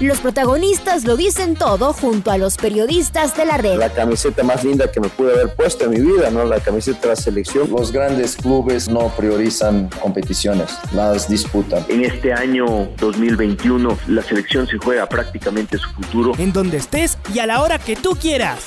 Los 0.00 0.20
protagonistas 0.20 1.04
lo 1.04 1.16
dicen 1.16 1.56
todo 1.56 1.92
junto 1.92 2.30
a 2.30 2.38
los 2.38 2.56
periodistas 2.56 3.36
de 3.36 3.44
la 3.44 3.56
red. 3.56 3.78
La 3.78 3.92
camiseta 3.92 4.44
más 4.44 4.62
linda 4.62 4.92
que 4.92 5.00
me 5.00 5.08
pude 5.08 5.32
haber 5.32 5.52
puesto 5.56 5.86
en 5.86 5.90
mi 5.90 6.00
vida, 6.00 6.30
¿no? 6.30 6.44
La 6.44 6.60
camiseta 6.60 7.00
de 7.00 7.08
la 7.08 7.16
selección. 7.16 7.68
Los 7.68 7.90
grandes 7.90 8.36
clubes 8.36 8.88
no 8.88 9.08
priorizan 9.16 9.90
competiciones, 10.00 10.70
las 10.92 11.28
disputan. 11.28 11.84
En 11.88 12.04
este 12.04 12.32
año 12.32 12.88
2021 12.98 13.98
la 14.06 14.22
selección 14.22 14.68
se 14.68 14.78
juega 14.78 15.08
prácticamente 15.08 15.78
su 15.78 15.90
futuro. 15.90 16.32
En 16.38 16.52
donde 16.52 16.76
estés 16.76 17.18
y 17.34 17.40
a 17.40 17.46
la 17.46 17.60
hora 17.60 17.80
que 17.80 17.96
tú 17.96 18.10
quieras. 18.10 18.66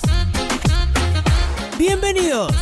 Bienvenidos. 1.78 2.54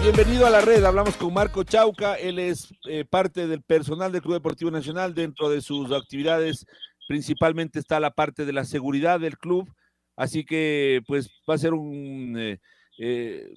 Bienvenido 0.00 0.46
a 0.46 0.50
la 0.50 0.60
red, 0.60 0.84
hablamos 0.84 1.16
con 1.16 1.32
Marco 1.32 1.64
Chauca, 1.64 2.14
él 2.16 2.38
es 2.38 2.68
eh, 2.86 3.06
parte 3.08 3.46
del 3.48 3.62
personal 3.62 4.12
del 4.12 4.20
Club 4.20 4.34
Deportivo 4.34 4.70
Nacional 4.70 5.14
dentro 5.14 5.48
de 5.48 5.62
sus 5.62 5.90
actividades 5.92 6.66
principalmente 7.06 7.78
está 7.78 8.00
la 8.00 8.10
parte 8.10 8.44
de 8.44 8.52
la 8.52 8.64
seguridad 8.64 9.20
del 9.20 9.38
club, 9.38 9.72
así 10.16 10.44
que 10.44 11.02
pues 11.06 11.30
va 11.48 11.54
a 11.54 11.58
ser 11.58 11.74
un, 11.74 12.36
eh, 12.38 12.60
eh, 12.98 13.52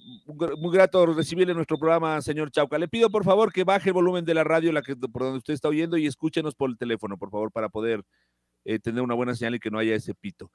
muy 0.58 0.72
grato 0.72 1.06
recibirle 1.06 1.54
nuestro 1.54 1.78
programa, 1.78 2.20
señor 2.20 2.50
Chauca. 2.50 2.78
Le 2.78 2.88
pido 2.88 3.10
por 3.10 3.24
favor 3.24 3.52
que 3.52 3.64
baje 3.64 3.90
el 3.90 3.94
volumen 3.94 4.24
de 4.24 4.34
la 4.34 4.44
radio 4.44 4.72
la 4.72 4.82
que, 4.82 4.96
por 4.96 5.22
donde 5.22 5.38
usted 5.38 5.54
está 5.54 5.68
oyendo 5.68 5.96
y 5.96 6.06
escúchenos 6.06 6.54
por 6.54 6.70
el 6.70 6.78
teléfono, 6.78 7.16
por 7.16 7.30
favor, 7.30 7.52
para 7.52 7.68
poder 7.68 8.02
eh, 8.64 8.78
tener 8.78 9.02
una 9.02 9.14
buena 9.14 9.34
señal 9.34 9.54
y 9.54 9.60
que 9.60 9.70
no 9.70 9.78
haya 9.78 9.94
ese 9.94 10.14
pito. 10.14 10.50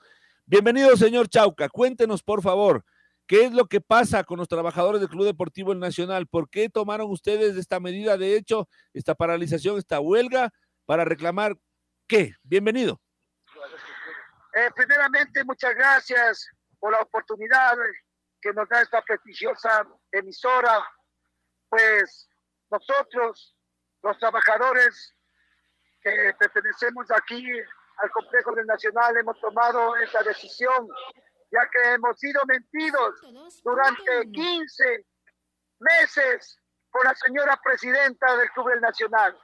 Bienvenido, 0.45 0.95
señor 0.97 1.29
Chauca. 1.29 1.69
Cuéntenos, 1.69 2.21
por 2.23 2.41
favor, 2.41 2.83
¿Qué 3.25 3.45
es 3.45 3.53
lo 3.53 3.67
que 3.67 3.79
pasa 3.79 4.23
con 4.25 4.37
los 4.37 4.49
trabajadores 4.49 4.99
del 4.99 5.09
Club 5.09 5.23
Deportivo 5.25 5.71
El 5.71 5.79
Nacional? 5.79 6.27
¿Por 6.27 6.49
qué 6.49 6.69
tomaron 6.69 7.09
ustedes 7.09 7.55
esta 7.55 7.79
medida, 7.79 8.17
de 8.17 8.35
hecho, 8.35 8.67
esta 8.93 9.15
paralización, 9.15 9.77
esta 9.77 10.01
huelga, 10.01 10.51
para 10.85 11.05
reclamar 11.05 11.57
¿Qué? 12.07 12.33
Bienvenido. 12.43 12.99
Eh, 14.53 14.69
primeramente, 14.75 15.43
muchas 15.43 15.73
gracias 15.73 16.47
por 16.79 16.91
la 16.91 16.99
oportunidad 16.99 17.77
que 18.41 18.53
nos 18.53 18.67
da 18.69 18.81
esta 18.81 19.01
prestigiosa 19.01 19.87
emisora. 20.11 20.85
Pues 21.69 22.29
nosotros, 22.69 23.57
los 24.03 24.17
trabajadores 24.19 25.15
que 26.01 26.35
pertenecemos 26.37 27.09
aquí 27.11 27.47
al 27.97 28.11
complejo 28.11 28.53
del 28.53 28.67
Nacional, 28.67 29.17
hemos 29.17 29.39
tomado 29.39 29.95
esta 29.95 30.21
decisión, 30.23 30.87
ya 31.51 31.69
que 31.71 31.93
hemos 31.93 32.19
sido 32.19 32.41
mentidos 32.45 33.21
durante 33.63 34.29
15 34.29 35.05
meses 35.79 36.59
por 36.91 37.05
la 37.05 37.15
señora 37.15 37.59
presidenta 37.63 38.37
del 38.37 38.51
Club 38.51 38.69
del 38.69 38.81
Nacional. 38.81 39.39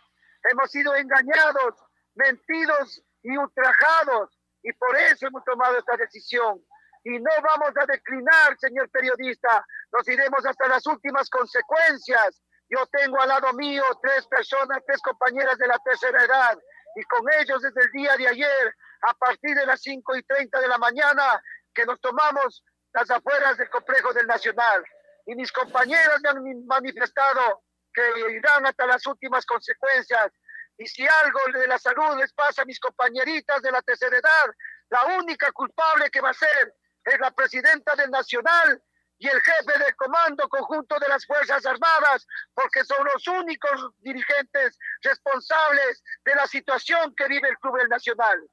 Hemos 0.52 0.70
sido 0.70 0.94
engañados 0.96 1.89
mentidos 2.20 3.02
y 3.24 3.36
ultrajados. 3.38 4.38
Y 4.62 4.74
por 4.74 4.96
eso 4.98 5.28
hemos 5.28 5.44
tomado 5.46 5.78
esta 5.78 5.96
decisión. 5.96 6.62
Y 7.04 7.18
no 7.18 7.32
vamos 7.42 7.72
a 7.82 7.86
declinar, 7.86 8.58
señor 8.60 8.90
periodista. 8.90 9.66
Nos 9.92 10.08
iremos 10.08 10.46
hasta 10.46 10.68
las 10.68 10.86
últimas 10.86 11.30
consecuencias. 11.30 12.42
Yo 12.70 12.86
tengo 12.88 13.20
al 13.22 13.30
lado 13.30 13.54
mío 13.54 13.84
tres 14.02 14.28
personas, 14.28 14.84
tres 14.86 15.02
compañeras 15.02 15.58
de 15.58 15.68
la 15.68 15.80
tercera 15.80 16.24
edad. 16.24 16.60
Y 16.96 17.04
con 17.04 17.24
ellos 17.40 17.62
desde 17.62 17.82
el 17.82 17.92
día 17.92 18.18
de 18.18 18.28
ayer, 18.28 18.76
a 19.02 19.14
partir 19.14 19.56
de 19.56 19.66
las 19.66 19.82
5 19.82 20.18
y 20.18 20.24
30 20.24 20.60
de 20.60 20.68
la 20.68 20.78
mañana, 20.78 21.42
que 21.74 21.86
nos 21.86 22.00
tomamos 22.02 22.64
las 22.94 23.10
afueras 23.10 23.58
del 23.58 23.70
complejo 23.70 24.14
del 24.14 24.28
Nacional. 24.28 24.84
Y 25.26 25.36
mis 25.36 25.52
compañeros 25.52 26.20
me 26.22 26.30
han 26.30 26.66
manifestado 26.66 27.64
que 27.94 28.32
irán 28.32 28.66
hasta 28.66 28.86
las 28.86 29.06
últimas 29.08 29.46
consecuencias 29.46 30.32
y 30.80 30.88
si 30.88 31.06
algo 31.06 31.40
de 31.54 31.68
la 31.68 31.78
salud 31.78 32.18
les 32.18 32.32
pasa 32.34 32.62
a 32.62 32.66
mis 32.66 32.80
compañeritas 32.80 33.62
de 33.62 33.72
la 33.72 33.82
tercera 33.82 34.18
edad, 34.18 34.56
la 34.90 35.18
única 35.18 35.52
culpable 35.52 36.10
que 36.10 36.22
va 36.22 36.30
a 36.30 36.34
ser 36.34 36.74
es 37.04 37.20
la 37.20 37.32
presidenta 37.32 37.96
del 37.98 38.10
Nacional 38.10 38.82
y 39.18 39.28
el 39.28 39.42
jefe 39.42 39.78
del 39.78 39.94
Comando 39.98 40.48
Conjunto 40.48 40.98
de 40.98 41.10
las 41.10 41.26
Fuerzas 41.26 41.66
Armadas, 41.66 42.26
porque 42.54 42.86
son 42.86 43.06
los 43.14 43.28
únicos 43.28 43.92
dirigentes 44.00 44.80
responsables 45.02 46.02
de 46.24 46.36
la 46.36 46.48
situación 46.48 47.14
que 47.14 47.28
vive 47.28 47.50
el 47.50 47.58
Club 47.58 47.78
del 47.78 47.90
Nacional. 47.90 48.50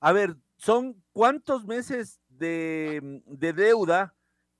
A 0.00 0.12
ver, 0.12 0.34
¿son 0.56 1.00
cuántos 1.12 1.64
meses 1.64 2.20
de, 2.26 3.22
de 3.24 3.52
deuda 3.52 4.16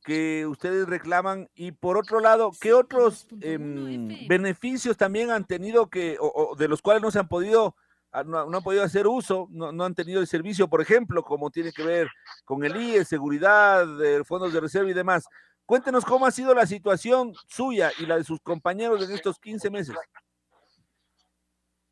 que 0.09 0.47
ustedes 0.47 0.89
reclaman 0.89 1.51
y 1.55 1.73
por 1.73 1.99
otro 1.99 2.19
lado, 2.21 2.51
¿qué 2.59 2.73
otros 2.73 3.27
em, 3.43 4.27
beneficios 4.27 4.97
también 4.97 5.31
han 5.31 5.45
tenido 5.45 5.91
que 5.91 6.17
o, 6.19 6.57
de 6.57 6.67
los 6.67 6.81
cuales 6.81 7.03
no 7.03 7.11
se 7.11 7.19
han 7.19 7.29
podido 7.29 7.77
ah, 8.13 8.25
no, 8.25 8.41
han 8.41 8.63
podido 8.63 8.83
hacer 8.85 9.07
uso, 9.07 9.49
no, 9.51 9.85
han 9.85 9.95
tenido 9.95 10.23
el 10.23 10.27
servicio, 10.27 10.67
por 10.67 10.81
ejemplo, 10.81 11.23
como 11.23 11.51
tiene 11.51 11.73
que 11.73 11.83
ver 11.83 12.09
con 12.47 12.65
el 12.65 12.75
IE, 12.75 13.05
seguridad, 13.05 13.87
fondos 14.25 14.51
de 14.51 14.61
reserva 14.61 14.89
y 14.89 14.95
demás. 14.95 15.27
Cuéntenos 15.67 16.07
cómo 16.07 16.25
ha 16.25 16.31
sido 16.31 16.55
la 16.55 16.65
situación 16.65 17.35
suya 17.47 17.91
y 17.99 18.07
la 18.07 18.17
de 18.17 18.25
sus 18.25 18.41
compañeros 18.41 19.07
en 19.07 19.15
estos 19.15 19.39
15 19.39 19.69
meses. 19.69 19.95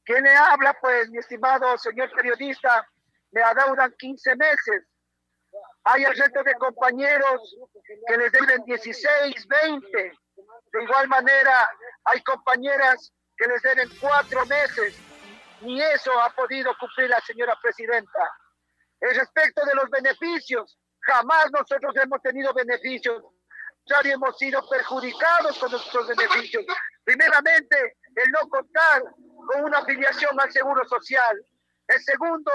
¿Quién 0.05 0.25
le 0.25 0.34
habla? 0.34 0.75
Pues, 0.81 1.10
mi 1.10 1.19
estimado 1.19 1.76
señor 1.76 2.10
periodista, 2.12 2.88
me 3.31 3.43
adeudan 3.43 3.93
15 3.99 4.37
meses 4.37 4.87
hay 5.86 6.04
resto 6.04 6.42
de 6.42 6.54
compañeros 6.54 7.56
que 8.08 8.16
les 8.16 8.32
deben 8.32 8.64
16, 8.64 9.47
20. 9.47 10.12
De 10.72 10.82
igual 10.82 11.08
manera, 11.08 11.70
hay 12.06 12.20
compañeras 12.22 13.12
que 13.36 13.47
les 13.47 13.62
deben 13.62 13.88
cuatro 14.00 14.44
meses. 14.46 14.98
Ni 15.60 15.80
eso 15.80 16.10
ha 16.20 16.30
podido 16.30 16.76
cumplir 16.78 17.08
la 17.08 17.20
señora 17.20 17.56
presidenta. 17.62 18.32
El 19.00 19.14
respecto 19.14 19.64
de 19.64 19.75
los 19.75 19.88
beneficios, 19.91 20.76
jamás 21.02 21.52
nosotros 21.52 21.94
hemos 22.02 22.20
tenido 22.20 22.52
beneficios. 22.52 23.22
Ya 23.84 24.00
hemos 24.10 24.36
sido 24.38 24.69
perjudicados 24.69 25.56
con 25.56 25.70
nuestros 25.70 26.08
beneficios. 26.08 26.64
Primeramente, 27.04 27.96
el 28.16 28.30
no 28.32 28.48
contar 28.48 29.02
con 29.52 29.64
una 29.64 29.78
afiliación 29.78 30.41
al 30.41 30.50
seguro 30.50 30.84
social. 30.88 31.41
El 31.86 32.00
segundo, 32.02 32.50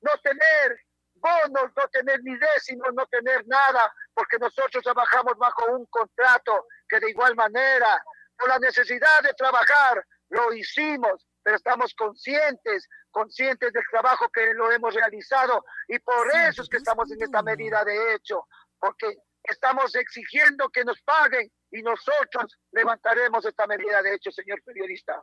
no 0.00 0.10
tener 0.22 0.80
bonos, 1.20 1.70
no 1.76 1.88
tener 1.88 2.22
ni 2.22 2.36
décimos, 2.36 2.88
no 2.94 3.06
tener 3.06 3.46
nada, 3.46 3.92
porque 4.14 4.38
nosotros 4.38 4.82
trabajamos 4.82 5.36
bajo 5.38 5.66
un 5.72 5.86
contrato 5.86 6.66
que 6.88 7.00
de 7.00 7.10
igual 7.10 7.36
manera, 7.36 8.02
por 8.36 8.48
la 8.48 8.58
necesidad 8.58 9.22
de 9.22 9.34
trabajar, 9.34 10.04
lo 10.30 10.52
hicimos, 10.52 11.26
pero 11.42 11.56
estamos 11.56 11.94
conscientes, 11.94 12.88
conscientes 13.10 13.72
del 13.72 13.84
trabajo 13.90 14.28
que 14.30 14.54
lo 14.54 14.70
hemos 14.72 14.94
realizado 14.94 15.64
y 15.88 15.98
por 15.98 16.28
eso 16.48 16.62
es 16.62 16.68
que 16.68 16.76
estamos 16.76 17.10
en 17.10 17.22
esta 17.22 17.42
medida 17.42 17.84
de 17.84 18.14
hecho, 18.14 18.46
porque 18.78 19.18
estamos 19.42 19.94
exigiendo 19.94 20.68
que 20.68 20.84
nos 20.84 21.00
paguen 21.02 21.50
y 21.70 21.82
nosotros 21.82 22.58
levantaremos 22.72 23.44
esta 23.44 23.66
medida 23.66 24.02
de 24.02 24.14
hecho, 24.14 24.30
señor 24.30 24.62
periodista. 24.62 25.22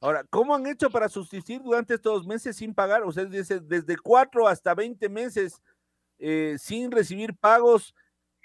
Ahora, 0.00 0.24
¿cómo 0.30 0.54
han 0.54 0.66
hecho 0.66 0.90
para 0.90 1.08
subsistir 1.08 1.62
durante 1.62 1.94
estos 1.94 2.26
meses 2.26 2.56
sin 2.56 2.74
pagar? 2.74 3.02
O 3.02 3.12
sea, 3.12 3.24
desde, 3.24 3.60
desde 3.60 3.96
cuatro 3.96 4.46
hasta 4.46 4.74
veinte 4.74 5.08
meses 5.08 5.62
eh, 6.18 6.56
sin 6.58 6.90
recibir 6.90 7.34
pagos. 7.36 7.94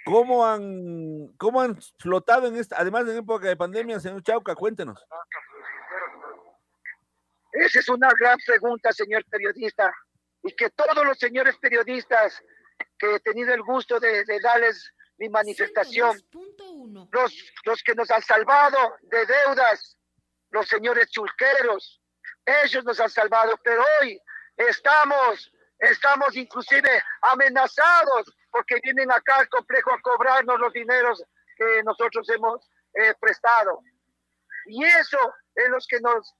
¿Cómo 0.03 0.47
han, 0.47 1.27
¿Cómo 1.37 1.61
han 1.61 1.79
flotado 1.99 2.47
en 2.47 2.55
esta, 2.55 2.77
además 2.79 3.07
en 3.07 3.17
época 3.17 3.47
de 3.47 3.55
pandemia, 3.55 3.99
señor 3.99 4.23
Chauca? 4.23 4.55
Cuéntenos. 4.55 5.05
Esa 7.51 7.79
es 7.79 7.89
una 7.89 8.09
gran 8.19 8.39
pregunta, 8.45 8.91
señor 8.93 9.23
periodista, 9.25 9.93
y 10.41 10.55
que 10.55 10.69
todos 10.71 11.05
los 11.05 11.19
señores 11.19 11.55
periodistas 11.57 12.41
que 12.97 13.15
he 13.15 13.19
tenido 13.19 13.53
el 13.53 13.61
gusto 13.61 13.99
de, 13.99 14.23
de 14.25 14.39
darles 14.39 14.91
mi 15.17 15.29
manifestación, 15.29 16.17
los, 17.11 17.53
los 17.65 17.83
que 17.83 17.93
nos 17.93 18.09
han 18.09 18.23
salvado 18.23 18.95
de 19.03 19.25
deudas, 19.25 19.97
los 20.51 20.67
señores 20.67 21.09
chulqueros. 21.09 22.01
Ellos 22.45 22.83
nos 22.83 22.99
han 22.99 23.09
salvado, 23.09 23.57
pero 23.63 23.83
hoy 24.01 24.19
estamos, 24.57 25.51
estamos 25.79 26.35
inclusive 26.35 27.03
amenazados 27.21 28.35
porque 28.51 28.79
vienen 28.83 29.11
acá 29.11 29.37
al 29.37 29.49
complejo 29.49 29.93
a 29.93 30.01
cobrarnos 30.01 30.59
los 30.59 30.73
dineros 30.73 31.23
que 31.55 31.83
nosotros 31.83 32.29
hemos 32.29 32.69
eh, 32.93 33.13
prestado. 33.19 33.81
Y 34.65 34.83
eso 34.83 35.17
es 35.55 35.69
lo 35.69 35.77
que 35.87 35.99
nos, 36.01 36.35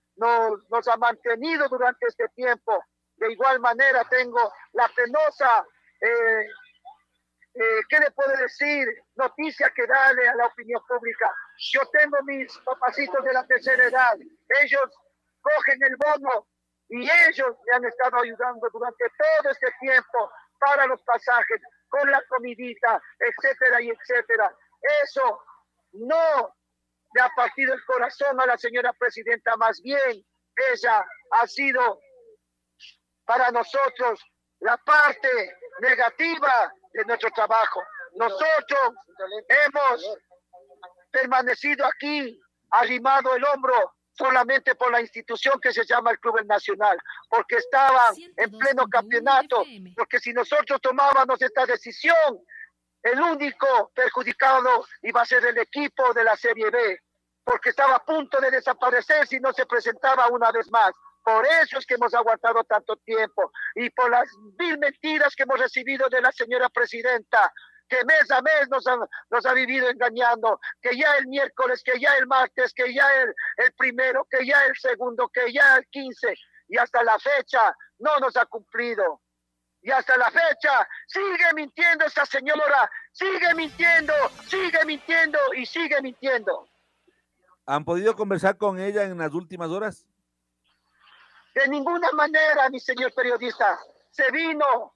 nos, 0.69 0.87
ha 0.87 0.97
mantenido 0.97 1.67
durante 1.69 2.05
este 2.07 2.27
tiempo. 2.29 2.83
De 3.15 3.31
igual 3.31 3.59
manera 3.59 4.03
tengo 4.09 4.51
la 4.73 4.87
penosa, 4.89 5.65
eh, 6.01 6.47
eh, 7.53 7.79
¿qué 7.89 7.99
le 7.99 8.11
puedo 8.11 8.35
decir? 8.37 8.87
Noticia 9.15 9.71
que 9.75 9.85
darle 9.85 10.27
a 10.27 10.35
la 10.35 10.47
opinión 10.47 10.81
pública. 10.87 11.33
Yo 11.61 11.81
tengo 11.91 12.17
mis 12.23 12.57
papacitos 12.59 13.23
de 13.23 13.33
la 13.33 13.45
tercera 13.45 13.85
edad. 13.85 14.17
Ellos 14.63 14.81
cogen 15.41 15.83
el 15.83 15.95
bono 15.97 16.47
y 16.89 17.03
ellos 17.03 17.55
me 17.65 17.75
han 17.75 17.85
estado 17.85 18.17
ayudando 18.17 18.67
durante 18.71 19.05
todo 19.09 19.51
este 19.51 19.71
tiempo 19.79 20.31
para 20.59 20.87
los 20.87 21.01
pasajes, 21.03 21.61
con 21.87 22.09
la 22.09 22.21
comidita, 22.27 23.01
etcétera 23.19 23.81
y 23.81 23.89
etcétera. 23.89 24.55
Eso 25.03 25.43
no 25.93 26.55
le 27.13 27.21
ha 27.21 27.29
partido 27.35 27.73
el 27.73 27.85
corazón 27.85 28.39
a 28.41 28.45
la 28.45 28.57
señora 28.57 28.93
presidenta, 28.93 29.55
más 29.57 29.81
bien 29.81 30.25
ella 30.73 31.05
ha 31.31 31.47
sido 31.47 31.99
para 33.25 33.51
nosotros 33.51 34.19
la 34.59 34.77
parte 34.77 35.57
negativa 35.79 36.73
de 36.93 37.05
nuestro 37.05 37.29
trabajo. 37.31 37.83
Nosotros 38.15 38.93
hemos 39.47 40.17
permanecido 41.11 41.85
aquí, 41.85 42.39
arrimado 42.69 43.35
el 43.35 43.43
hombro 43.45 43.93
solamente 44.13 44.75
por 44.75 44.91
la 44.91 45.01
institución 45.01 45.59
que 45.59 45.73
se 45.73 45.85
llama 45.85 46.11
el 46.11 46.19
Club 46.19 46.45
Nacional, 46.45 46.97
porque 47.29 47.55
estaban 47.55 48.13
en 48.37 48.51
pleno 48.51 48.87
campeonato, 48.87 49.63
porque 49.95 50.19
si 50.19 50.33
nosotros 50.33 50.79
tomábamos 50.81 51.41
esta 51.41 51.65
decisión, 51.65 52.39
el 53.03 53.19
único 53.19 53.91
perjudicado 53.95 54.85
iba 55.01 55.21
a 55.21 55.25
ser 55.25 55.45
el 55.45 55.57
equipo 55.57 56.13
de 56.13 56.23
la 56.23 56.35
Serie 56.35 56.69
B, 56.69 56.99
porque 57.43 57.69
estaba 57.69 57.95
a 57.95 58.05
punto 58.05 58.39
de 58.39 58.51
desaparecer 58.51 59.25
si 59.27 59.39
no 59.39 59.51
se 59.53 59.65
presentaba 59.65 60.27
una 60.27 60.51
vez 60.51 60.69
más. 60.69 60.91
Por 61.23 61.45
eso 61.45 61.77
es 61.77 61.85
que 61.85 61.95
hemos 61.95 62.13
aguantado 62.13 62.63
tanto 62.63 62.95
tiempo 62.97 63.51
y 63.75 63.89
por 63.91 64.09
las 64.09 64.27
mil 64.59 64.77
mentiras 64.79 65.35
que 65.35 65.43
hemos 65.43 65.59
recibido 65.59 66.09
de 66.09 66.21
la 66.21 66.31
señora 66.31 66.69
presidenta, 66.69 67.51
que 67.91 68.05
mes 68.05 68.31
a 68.31 68.41
mes 68.41 68.69
nos 68.69 68.87
ha, 68.87 68.95
nos 69.29 69.45
ha 69.45 69.53
vivido 69.53 69.89
engañando, 69.89 70.61
que 70.81 70.97
ya 70.97 71.17
el 71.17 71.27
miércoles, 71.27 71.83
que 71.83 71.99
ya 71.99 72.15
el 72.15 72.25
martes, 72.25 72.73
que 72.73 72.93
ya 72.93 73.05
el, 73.21 73.35
el 73.57 73.73
primero, 73.73 74.25
que 74.31 74.45
ya 74.45 74.63
el 74.65 74.77
segundo, 74.77 75.27
que 75.27 75.51
ya 75.51 75.75
el 75.75 75.85
15 75.87 76.33
y 76.69 76.77
hasta 76.77 77.03
la 77.03 77.19
fecha 77.19 77.59
no 77.99 78.17
nos 78.19 78.37
ha 78.37 78.45
cumplido. 78.45 79.21
Y 79.81 79.91
hasta 79.91 80.15
la 80.15 80.31
fecha 80.31 80.87
sigue 81.05 81.53
mintiendo 81.53 82.05
esta 82.05 82.25
señora, 82.25 82.89
sigue 83.11 83.53
mintiendo, 83.55 84.13
sigue 84.47 84.85
mintiendo 84.85 85.39
y 85.57 85.65
sigue 85.65 86.01
mintiendo. 86.01 86.69
¿Han 87.65 87.83
podido 87.83 88.15
conversar 88.15 88.55
con 88.57 88.79
ella 88.79 89.03
en 89.03 89.17
las 89.17 89.33
últimas 89.33 89.69
horas? 89.69 90.07
De 91.53 91.67
ninguna 91.67 92.09
manera, 92.13 92.69
mi 92.69 92.79
señor 92.79 93.13
periodista. 93.13 93.77
Se 94.11 94.31
vino 94.31 94.95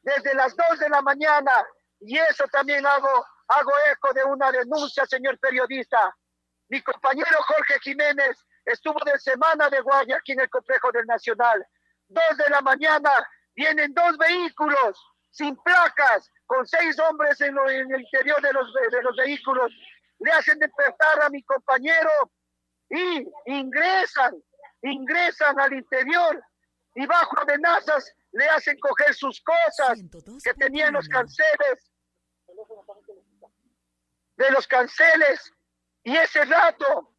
desde 0.00 0.34
las 0.34 0.56
2 0.56 0.78
de 0.78 0.88
la 0.88 1.02
mañana 1.02 1.52
y 2.00 2.18
eso 2.18 2.44
también 2.50 2.86
hago, 2.86 3.26
hago 3.48 3.72
eco 3.92 4.12
de 4.14 4.24
una 4.24 4.50
denuncia, 4.50 5.06
señor 5.06 5.38
periodista. 5.38 6.14
Mi 6.68 6.82
compañero 6.82 7.36
Jorge 7.46 7.78
Jiménez 7.82 8.44
estuvo 8.64 8.98
de 9.04 9.18
semana 9.18 9.68
de 9.68 9.80
guardia 9.80 10.16
aquí 10.16 10.32
en 10.32 10.40
el 10.40 10.50
complejo 10.50 10.90
del 10.92 11.06
Nacional. 11.06 11.66
Dos 12.08 12.36
de 12.36 12.50
la 12.50 12.60
mañana 12.60 13.10
vienen 13.54 13.92
dos 13.92 14.16
vehículos 14.18 14.98
sin 15.30 15.56
placas, 15.62 16.28
con 16.46 16.66
seis 16.66 16.98
hombres 16.98 17.40
en, 17.40 17.56
en 17.58 17.94
el 17.94 18.00
interior 18.00 18.40
de 18.42 18.52
los, 18.52 18.72
de 18.72 19.02
los 19.02 19.16
vehículos. 19.16 19.72
Le 20.18 20.32
hacen 20.32 20.58
despertar 20.58 21.22
a 21.22 21.30
mi 21.30 21.42
compañero 21.44 22.10
y 22.88 23.26
ingresan 23.46 24.34
ingresan 24.82 25.58
al 25.60 25.72
interior 25.72 26.42
y 26.94 27.06
bajo 27.06 27.38
amenazas 27.40 28.12
le 28.32 28.48
hacen 28.48 28.78
coger 28.78 29.14
sus 29.14 29.42
cosas 29.42 29.98
que 30.44 30.54
tenían 30.54 30.92
los 30.92 31.08
canceles 31.08 31.90
de 34.36 34.50
los 34.50 34.66
canceles 34.66 35.52
y 36.02 36.16
ese 36.16 36.44
rato 36.44 37.14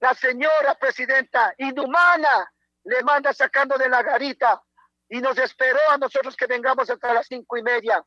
la 0.00 0.14
señora 0.14 0.74
presidenta 0.76 1.54
inhumana 1.58 2.52
le 2.84 3.02
manda 3.02 3.32
sacando 3.32 3.76
de 3.76 3.88
la 3.88 4.02
garita 4.02 4.62
y 5.08 5.20
nos 5.20 5.36
esperó 5.38 5.80
a 5.90 5.98
nosotros 5.98 6.36
que 6.36 6.46
vengamos 6.46 6.88
hasta 6.88 7.12
las 7.12 7.26
cinco 7.26 7.56
y 7.56 7.62
media. 7.62 8.02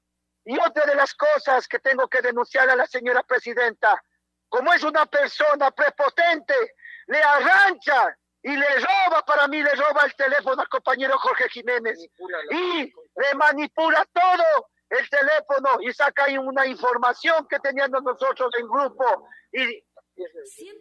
Y 0.46 0.58
otra 0.58 0.86
de 0.86 0.96
las 0.96 1.14
cosas 1.14 1.68
que 1.68 1.80
tengo 1.80 2.08
que 2.08 2.22
denunciar 2.22 2.70
a 2.70 2.76
la 2.76 2.88
señora 2.88 3.22
presidenta, 3.24 4.02
como 4.50 4.74
es 4.74 4.84
una 4.84 5.06
persona 5.06 5.70
prepotente, 5.72 6.56
le 7.08 7.22
arrancha 7.22 8.18
y 8.44 8.56
le 8.57 8.68
roba, 8.75 9.24
para 9.25 9.48
mí 9.48 9.63
le 9.63 9.72
roba 9.72 10.01
el 10.06 10.13
teléfono 10.16 10.62
al 10.62 10.68
compañero 10.68 11.18
Jorge 11.18 11.50
Jiménez. 11.50 11.98
Y 12.51 12.94
le 13.16 13.36
manipula 13.36 14.06
todo 14.13 14.69
el 14.90 15.10
teléfono 15.10 15.78
y 15.81 15.94
saca 15.94 16.25
ahí 16.25 16.38
una 16.38 16.66
información 16.68 17.48
que 17.48 17.57
teníamos 17.60 18.04
nosotros 18.04 18.51
en 18.60 18.68
grupo. 18.68 19.30
Y, 19.54 19.84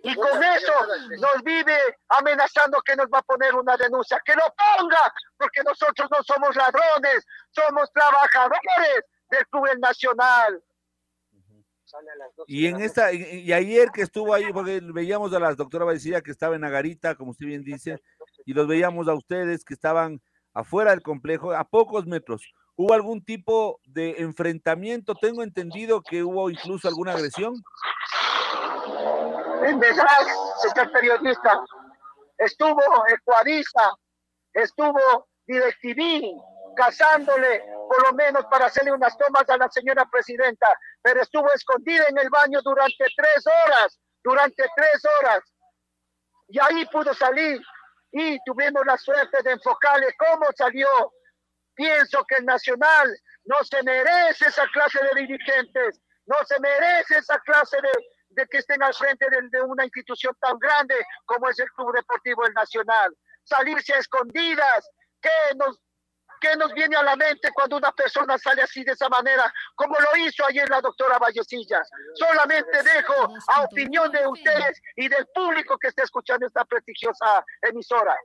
y 0.03 0.15
con 0.17 0.43
eso 0.43 0.73
nos 1.21 1.43
vive 1.45 1.79
amenazando 2.09 2.83
que 2.83 2.97
nos 2.97 3.07
va 3.07 3.19
a 3.19 3.23
poner 3.23 3.55
una 3.55 3.77
denuncia, 3.77 4.21
que 4.25 4.35
lo 4.35 4.43
ponga, 4.79 5.15
porque 5.39 5.63
nosotros 5.63 6.11
no 6.11 6.23
somos 6.25 6.57
ladrones, 6.57 7.25
somos 7.53 7.93
trabajadores 7.93 9.05
del 9.31 9.47
Club 9.47 9.79
Nacional. 9.79 10.61
Y 12.47 12.67
en 12.67 12.81
esta, 12.81 13.13
y 13.13 13.53
ayer 13.53 13.91
que 13.91 14.03
estuvo 14.03 14.35
ahí, 14.35 14.53
porque 14.53 14.81
veíamos 14.83 15.33
a 15.33 15.39
la 15.39 15.55
doctora 15.55 15.85
Baicilla 15.85 16.21
que 16.21 16.31
estaba 16.31 16.57
en 16.57 16.65
Agarita, 16.65 17.15
como 17.15 17.33
usted 17.33 17.47
bien 17.47 17.63
dice, 17.63 18.01
y 18.45 18.55
los 18.55 18.67
veíamos 18.67 19.09
a 19.09 19.15
ustedes 19.15 19.65
que 19.65 19.75
estaban 19.75 20.21
afuera 20.55 20.91
del 20.91 21.03
complejo, 21.03 21.53
a 21.53 21.65
pocos 21.65 22.07
metros. 22.07 22.43
¿Hubo 22.75 22.95
algún 22.95 23.25
tipo 23.25 23.81
de 23.85 24.17
enfrentamiento? 24.19 25.15
Tengo 25.15 25.43
entendido 25.43 26.03
que 26.03 26.25
hubo 26.25 26.51
incluso 26.51 26.89
alguna 26.89 27.13
agresión. 27.13 27.55
En 29.65 29.79
verdad, 29.79 30.07
señor 30.59 30.91
periodista, 30.93 31.61
estuvo 32.39 32.81
Ecuadisa, 33.09 33.95
estuvo 34.55 35.29
DirecTV, 35.47 36.23
cazándole 36.77 37.65
por 37.89 38.03
lo 38.07 38.13
menos 38.15 38.45
para 38.51 38.67
hacerle 38.67 38.93
unas 38.93 39.17
tomas 39.19 39.49
a 39.51 39.57
la 39.57 39.69
señora 39.69 40.09
presidenta, 40.11 40.67
pero 41.03 41.21
estuvo 41.21 41.53
escondida 41.53 42.07
en 42.09 42.19
el 42.19 42.31
baño 42.31 42.61
durante 42.63 43.05
tres 43.17 43.45
horas, 43.47 44.01
durante 44.25 44.65
tres 44.75 45.03
horas. 45.05 45.43
Y 46.49 46.59
ahí 46.59 46.87
pudo 46.87 47.13
salir 47.13 47.61
y 48.13 48.39
tuvimos 48.45 48.85
la 48.87 48.97
suerte 48.97 49.43
de 49.43 49.53
enfocarle 49.53 50.09
cómo 50.19 50.47
salió. 50.57 50.89
Pienso 51.75 52.25
que 52.25 52.37
el 52.37 52.47
Nacional 52.47 53.15
no 53.45 53.57
se 53.65 53.83
merece 53.83 54.47
esa 54.47 54.67
clase 54.69 54.99
de 55.03 55.21
dirigentes, 55.21 56.01
no 56.27 56.37
se 56.47 56.59
merece 56.61 57.19
esa 57.19 57.39
clase 57.41 57.77
de, 57.83 57.91
de 58.31 58.47
que 58.49 58.59
estén 58.59 58.83
al 58.83 58.95
frente 58.95 59.27
de, 59.31 59.49
de, 59.51 59.63
una 59.63 59.85
institución 59.85 60.35
tan 60.41 60.59
grande 60.59 60.95
como 61.25 61.49
es 61.49 61.59
el 61.59 61.71
Club 61.73 61.95
Deportivo 61.95 62.47
El 62.47 62.55
Nacional. 62.55 63.17
Salirse 63.45 63.95
a 63.95 63.99
escondidas, 63.99 64.89
que 65.21 65.57
nos 65.57 65.79
¿Qué 66.43 66.57
nos 66.57 66.75
viene 66.75 66.97
a 66.97 67.05
la 67.05 67.15
mente 67.15 67.51
cuando 67.55 67.77
una 67.77 67.93
persona 67.93 68.37
sale 68.37 68.63
así 68.63 68.83
de 68.83 68.93
esa 68.93 69.09
manera, 69.09 69.55
como 69.77 69.95
lo 69.95 70.27
hizo 70.27 70.45
ayer 70.45 70.69
la 70.69 70.81
doctora 70.81 71.17
Vallecilla? 71.17 71.81
Solamente 72.15 72.83
dejo 72.83 73.33
a 73.47 73.63
opinión 73.63 74.11
de 74.11 74.27
ustedes 74.27 74.83
y 74.97 75.09
del 75.09 75.25
público 75.33 75.79
que 75.79 75.87
está 75.87 76.03
escuchando 76.03 76.45
esta 76.45 76.65
prestigiosa 76.65 77.45
emisora. 77.63 78.17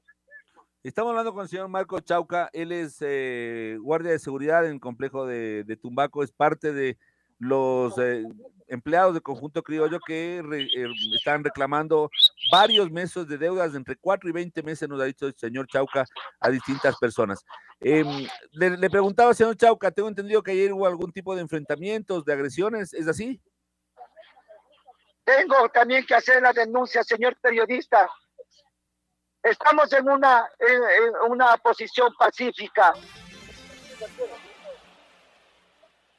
Estamos 0.81 1.12
hablando 1.12 1.31
con 1.31 1.43
el 1.43 1.50
señor 1.50 1.67
Marco 1.67 2.00
Chauca, 2.00 2.50
él 2.53 2.71
es 2.71 2.97
eh, 3.01 3.77
guardia 3.79 4.12
de 4.12 4.19
seguridad 4.19 4.65
en 4.65 4.74
el 4.74 4.79
complejo 4.79 5.27
de, 5.27 5.63
de 5.63 5.77
Tumbaco, 5.77 6.24
es 6.24 6.31
parte 6.31 6.74
de 6.74 6.97
los 7.39 7.98
eh, 7.98 8.24
empleados 8.67 9.13
del 9.13 9.24
conjunto 9.24 9.63
criollo 9.63 10.00
que 10.06 10.41
re, 10.44 10.63
eh, 10.63 10.88
están 11.15 11.44
reclamando 11.44 12.10
varios 12.51 12.91
meses 12.91 13.27
de 13.27 13.38
deudas, 13.38 13.75
entre 13.75 13.96
4 13.96 14.29
y 14.29 14.34
20 14.34 14.63
meses, 14.63 14.89
nos 14.89 15.01
ha 15.01 15.06
dicho 15.06 15.27
el 15.27 15.36
señor 15.36 15.67
Chauca 15.67 16.06
a 16.39 16.50
distintas 16.50 16.98
personas. 16.98 17.44
Eh, 17.79 18.03
le, 18.51 18.77
le, 18.77 18.89
preguntaba, 18.89 19.34
señor 19.34 19.56
Chauca, 19.56 19.91
tengo 19.91 20.10
entendido 20.10 20.44
que 20.44 20.51
ayer 20.51 20.74
hubo 20.74 20.88
algún 20.88 21.12
tipo 21.12 21.36
de 21.36 21.41
enfrentamientos, 21.41 22.25
de 22.25 22.34
agresiones, 22.34 22.94
¿es 22.94 23.08
así? 23.08 23.41
Tengo 25.24 25.70
también 25.70 26.06
que 26.06 26.15
hacer 26.15 26.41
la 26.41 26.53
denuncia, 26.53 27.03
señor 27.03 27.38
periodista. 27.41 28.10
Estamos 29.44 29.91
en 29.94 30.10
una, 30.10 30.50
en, 30.60 30.75
en 30.75 31.32
una 31.32 31.58
posición 31.58 32.13
pacífica. 32.17 32.94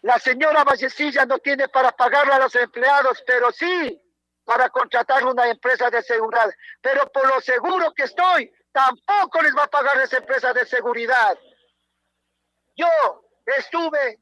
La 0.08 0.18
señora 0.18 0.64
Vallecilla 0.64 1.26
no 1.26 1.38
tiene 1.38 1.68
para 1.68 1.92
pagarle 1.92 2.32
a 2.32 2.38
los 2.38 2.54
empleados, 2.54 3.22
pero 3.26 3.52
sí 3.52 4.02
para 4.42 4.70
contratar 4.70 5.22
una 5.26 5.46
empresa 5.50 5.90
de 5.90 6.02
seguridad. 6.02 6.50
Pero 6.80 7.12
por 7.12 7.28
lo 7.28 7.38
seguro 7.42 7.92
que 7.92 8.04
estoy, 8.04 8.50
tampoco 8.72 9.42
les 9.42 9.54
va 9.54 9.64
a 9.64 9.70
pagar 9.70 10.00
esa 10.00 10.16
empresa 10.16 10.54
de 10.54 10.64
seguridad. 10.64 11.38
Yo 12.74 12.88
estuve 13.44 14.18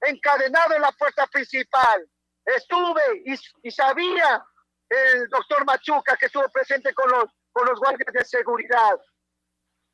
encadenado 0.00 0.74
en 0.74 0.80
la 0.80 0.92
puerta 0.92 1.26
principal, 1.26 2.08
estuve 2.46 3.02
y, 3.26 3.70
sabía 3.70 4.42
el 4.88 5.28
doctor 5.28 5.62
Machuca 5.66 6.16
que 6.16 6.24
estuvo 6.24 6.48
presente 6.48 6.94
con 6.94 7.10
los, 7.10 7.24
con 7.52 7.68
los 7.68 7.78
guardias 7.78 8.14
de 8.14 8.24
seguridad. 8.24 8.98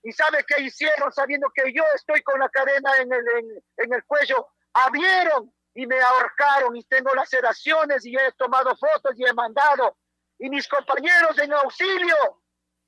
¿Y 0.05 0.13
sabe 0.13 0.45
qué 0.47 0.63
hicieron 0.63 1.11
sabiendo 1.13 1.51
que 1.53 1.73
yo 1.73 1.83
estoy 1.97 2.23
con 2.23 2.39
la 2.39 2.49
cadena 2.51 2.99
en 2.99 3.13
el, 3.13 3.65
en 3.79 3.95
el 3.95 4.05
cuello? 4.05 4.54
Abrieron 4.75 5.53
y 5.75 5.87
me 5.87 6.01
ahorcaron 6.01 6.77
y 6.77 6.85
tengo 6.85 7.15
laceraciones 7.15 8.05
y 8.05 8.15
he 8.17 8.33
tomado 8.33 8.77
fotos 8.77 9.15
y 9.17 9.25
he 9.25 9.33
mandado. 9.33 9.97
Y 10.39 10.51
mis 10.51 10.69
compañeros 10.69 11.39
en 11.39 11.53
auxilio 11.53 12.43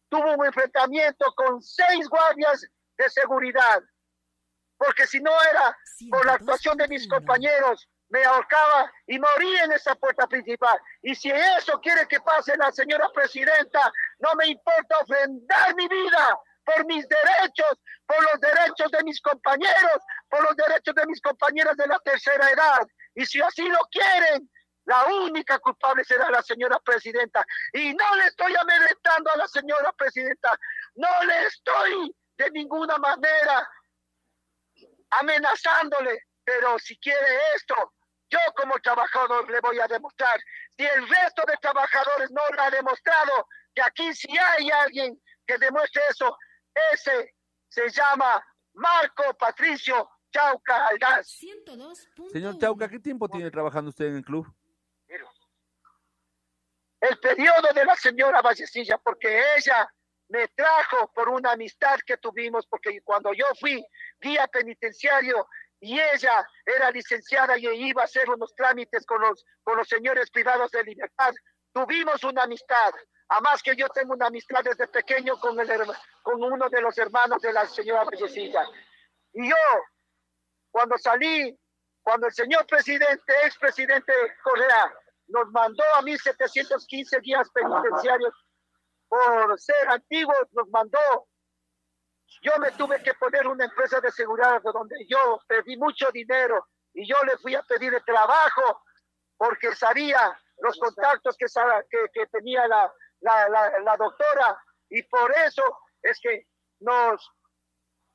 tuvo 0.08 0.34
un 0.34 0.46
enfrentamiento 0.46 1.32
con 1.34 1.62
seis 1.62 2.08
guardias 2.08 2.66
de 2.96 3.08
seguridad. 3.10 3.82
Porque 4.76 5.06
si 5.06 5.20
no 5.20 5.32
era 5.50 5.76
por 6.10 6.26
la 6.26 6.34
actuación 6.34 6.76
de 6.76 6.88
mis 6.88 7.08
compañeros, 7.08 7.88
me 8.08 8.24
ahorcaba 8.24 8.92
y 9.06 9.18
moría 9.18 9.64
en 9.64 9.72
esa 9.72 9.94
puerta 9.94 10.26
principal. 10.26 10.78
Y 11.02 11.14
si 11.14 11.30
eso 11.30 11.80
quiere 11.80 12.06
que 12.06 12.20
pase 12.20 12.56
la 12.56 12.70
señora 12.70 13.08
presidenta, 13.12 13.92
no 14.18 14.34
me 14.36 14.48
importa 14.48 14.98
ofrendar 15.00 15.74
mi 15.74 15.88
vida 15.88 16.40
por 16.66 16.84
mis 16.86 17.06
derechos, 17.08 17.78
por 18.04 18.22
los 18.24 18.40
derechos 18.40 18.90
de 18.90 19.04
mis 19.04 19.20
compañeros, 19.20 20.02
por 20.28 20.42
los 20.42 20.56
derechos 20.56 20.94
de 20.94 21.06
mis 21.06 21.20
compañeras 21.22 21.76
de 21.76 21.86
la 21.86 21.98
tercera 22.00 22.50
edad. 22.50 22.86
Y 23.14 23.24
si 23.24 23.40
así 23.40 23.62
lo 23.68 23.78
quieren, 23.90 24.50
la 24.84 25.04
única 25.04 25.58
culpable 25.60 26.04
será 26.04 26.28
la 26.30 26.42
señora 26.42 26.78
presidenta. 26.80 27.44
Y 27.72 27.94
no 27.94 28.16
le 28.16 28.26
estoy 28.26 28.54
amedrentando 28.56 29.30
a 29.30 29.36
la 29.36 29.48
señora 29.48 29.92
presidenta. 29.92 30.58
No 30.96 31.24
le 31.24 31.46
estoy 31.46 32.14
de 32.36 32.50
ninguna 32.50 32.98
manera 32.98 33.68
amenazándole. 35.10 36.26
Pero 36.44 36.78
si 36.78 36.96
quiere 36.98 37.38
esto, 37.56 37.94
yo 38.30 38.38
como 38.56 38.74
trabajador 38.80 39.48
le 39.50 39.60
voy 39.60 39.78
a 39.80 39.86
demostrar. 39.86 40.38
Si 40.76 40.84
el 40.84 41.08
resto 41.08 41.42
de 41.46 41.56
trabajadores 41.60 42.30
no 42.30 42.42
lo 42.54 42.62
ha 42.62 42.70
demostrado, 42.70 43.48
que 43.74 43.82
aquí 43.82 44.14
si 44.14 44.36
hay 44.36 44.70
alguien 44.70 45.20
que 45.46 45.58
demuestre 45.58 46.02
eso, 46.10 46.36
ese 46.92 47.34
se 47.68 47.88
llama 47.90 48.44
Marco 48.74 49.34
Patricio 49.38 50.08
Chauca 50.30 50.86
Aldaz. 50.86 51.38
Señor 52.32 52.58
Chauca, 52.58 52.88
¿qué 52.88 52.98
tiempo 52.98 53.28
tiene 53.28 53.50
trabajando 53.50 53.90
usted 53.90 54.06
en 54.06 54.16
el 54.16 54.24
club? 54.24 54.46
El 57.00 57.18
periodo 57.18 57.72
de 57.74 57.84
la 57.84 57.94
señora 57.94 58.42
Vallecilla, 58.42 58.98
porque 58.98 59.42
ella 59.56 59.88
me 60.28 60.48
trajo 60.48 61.12
por 61.14 61.28
una 61.28 61.52
amistad 61.52 62.00
que 62.04 62.16
tuvimos, 62.16 62.66
porque 62.66 63.00
cuando 63.02 63.32
yo 63.32 63.44
fui 63.60 63.84
guía 64.20 64.46
penitenciario 64.48 65.46
y 65.78 66.00
ella 66.00 66.44
era 66.64 66.90
licenciada 66.90 67.58
y 67.58 67.66
iba 67.66 68.02
a 68.02 68.06
hacer 68.06 68.28
unos 68.30 68.54
trámites 68.54 69.04
con 69.06 69.20
los, 69.20 69.44
con 69.62 69.76
los 69.76 69.88
señores 69.88 70.30
privados 70.30 70.70
de 70.72 70.84
libertad, 70.84 71.34
tuvimos 71.76 72.24
una 72.24 72.44
amistad. 72.44 72.94
Además 73.28 73.62
que 73.62 73.76
yo 73.76 73.86
tengo 73.90 74.14
una 74.14 74.28
amistad 74.28 74.64
desde 74.64 74.88
pequeño 74.88 75.38
con, 75.38 75.60
el, 75.60 75.68
con 76.22 76.42
uno 76.42 76.70
de 76.70 76.80
los 76.80 76.96
hermanos 76.96 77.42
de 77.42 77.52
la 77.52 77.66
señora 77.66 78.04
Vallecilla. 78.04 78.64
Y 79.34 79.46
yo, 79.46 79.56
cuando 80.70 80.96
salí, 80.96 81.54
cuando 82.02 82.28
el 82.28 82.32
señor 82.32 82.66
presidente, 82.66 83.32
expresidente 83.44 84.12
Correa, 84.42 84.90
nos 85.28 85.50
mandó 85.50 85.82
a 85.96 86.02
1715 86.02 87.20
guías 87.20 87.50
penitenciarios 87.50 88.32
por 89.06 89.60
ser 89.60 89.88
antiguos, 89.90 90.48
nos 90.52 90.68
mandó. 90.70 91.28
Yo 92.40 92.52
me 92.58 92.70
tuve 92.70 93.02
que 93.02 93.12
poner 93.14 93.46
una 93.46 93.66
empresa 93.66 94.00
de 94.00 94.10
seguridad 94.12 94.62
donde 94.62 94.96
yo 95.08 95.40
perdí 95.46 95.76
mucho 95.76 96.10
dinero 96.10 96.66
y 96.94 97.06
yo 97.06 97.16
le 97.26 97.36
fui 97.36 97.54
a 97.54 97.62
pedir 97.64 97.92
el 97.92 98.04
trabajo 98.04 98.82
porque 99.36 99.74
sabía 99.74 100.38
los 100.58 100.78
contactos 100.78 101.36
que, 101.36 101.46
que, 101.90 101.98
que 102.12 102.26
tenía 102.26 102.66
la, 102.66 102.92
la, 103.20 103.48
la, 103.48 103.78
la, 103.80 103.96
doctora 103.96 104.58
y 104.88 105.02
por 105.02 105.32
eso 105.32 105.62
es 106.02 106.18
que 106.20 106.46
nos, 106.80 107.30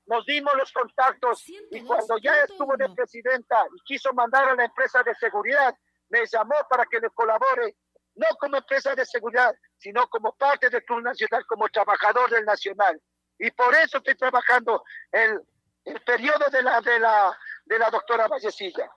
nos 0.05 0.25
dimos 0.25 0.53
los 0.55 0.71
contactos 0.71 1.43
y 1.48 1.81
cuando 1.86 2.17
ya 2.17 2.33
estuvo 2.43 2.75
de 2.77 2.89
presidenta 2.89 3.65
y 3.75 3.79
quiso 3.86 4.13
mandar 4.13 4.50
a 4.50 4.55
la 4.55 4.65
empresa 4.65 5.03
de 5.03 5.13
seguridad, 5.15 5.75
me 6.10 6.25
llamó 6.25 6.55
para 6.69 6.86
que 6.86 7.00
le 7.00 7.10
colabore, 7.10 7.77
no 8.15 8.27
como 8.39 8.57
empresa 8.57 8.93
de 8.95 9.05
seguridad, 9.05 9.53
sino 9.77 10.07
como 10.10 10.36
parte 10.36 10.69
del 10.69 10.83
Club 10.83 11.01
Nacional, 11.01 11.45
como 11.48 11.69
trabajador 11.69 12.29
del 12.29 12.45
Nacional. 12.45 13.01
Y 13.39 13.50
por 13.51 13.74
eso 13.75 13.98
estoy 13.98 14.15
trabajando 14.15 14.83
el, 15.12 15.41
el 15.86 16.01
periodo 16.01 16.50
de 16.51 16.62
la, 16.62 16.81
de, 16.81 17.00
la, 17.00 17.38
de 17.65 17.79
la 17.79 17.89
doctora 17.89 18.27
Vallecilla. 18.27 18.91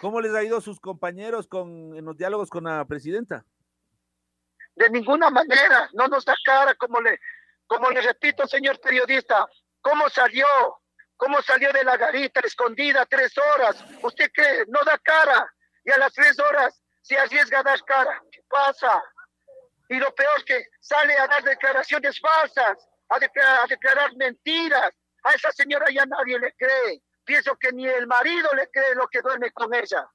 ¿Cómo 0.00 0.20
les 0.20 0.34
ha 0.34 0.42
ido 0.42 0.58
a 0.58 0.60
sus 0.60 0.80
compañeros 0.80 1.46
con, 1.46 1.96
en 1.96 2.04
los 2.04 2.16
diálogos 2.16 2.50
con 2.50 2.64
la 2.64 2.84
presidenta? 2.84 3.44
De 4.74 4.90
ninguna 4.90 5.30
manera, 5.30 5.88
no 5.94 6.06
nos 6.06 6.24
da 6.24 6.34
cara, 6.44 6.74
como 6.74 7.00
le, 7.00 7.18
como 7.66 7.90
le 7.90 8.00
repito, 8.00 8.46
señor 8.46 8.80
periodista, 8.80 9.46
¿cómo 9.80 10.08
salió? 10.08 10.46
¿Cómo 11.16 11.42
salió 11.42 11.72
de 11.72 11.82
la 11.82 11.96
garita 11.96 12.40
escondida 12.40 13.04
tres 13.06 13.36
horas? 13.36 13.84
¿Usted 14.02 14.30
cree? 14.32 14.64
No 14.68 14.78
da 14.84 14.96
cara 14.98 15.52
y 15.84 15.90
a 15.90 15.98
las 15.98 16.12
tres 16.12 16.38
horas 16.38 16.80
se 17.02 17.16
arriesga 17.18 17.60
a 17.60 17.62
dar 17.64 17.82
cara. 17.84 18.22
¿Qué 18.30 18.40
pasa? 18.48 19.02
Y 19.88 19.96
lo 19.96 20.14
peor 20.14 20.44
que 20.44 20.66
sale 20.80 21.18
a 21.18 21.26
dar 21.26 21.42
declaraciones 21.42 22.20
falsas, 22.20 22.88
a 23.08 23.18
declarar, 23.18 23.64
a 23.64 23.66
declarar 23.66 24.16
mentiras. 24.16 24.92
A 25.24 25.32
esa 25.32 25.50
señora 25.50 25.86
ya 25.90 26.06
nadie 26.06 26.38
le 26.38 26.54
cree. 26.54 27.02
Pienso 27.28 27.54
que 27.60 27.70
ni 27.72 27.84
el 27.86 28.06
marido 28.06 28.48
le 28.56 28.70
cree 28.70 28.94
lo 28.94 29.06
que 29.06 29.20
duerme 29.20 29.50
con 29.50 29.74
ella. 29.74 30.08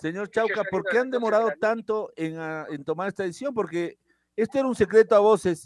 Señor 0.00 0.28
Chauca, 0.30 0.64
¿por 0.68 0.82
qué 0.82 0.98
han 0.98 1.12
demorado 1.12 1.52
tanto 1.60 2.12
en, 2.16 2.36
en 2.68 2.84
tomar 2.84 3.06
esta 3.06 3.22
decisión? 3.22 3.54
Porque 3.54 3.98
esto 4.34 4.58
era 4.58 4.66
un 4.66 4.74
secreto 4.74 5.14
a 5.14 5.20
voces. 5.20 5.64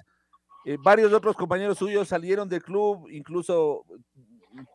Eh, 0.67 0.77
varios 0.79 1.11
otros 1.15 1.37
compañeros 1.37 1.79
suyos 1.79 2.09
salieron 2.09 2.51
del 2.51 2.63
club, 2.63 3.09
incluso 3.09 3.87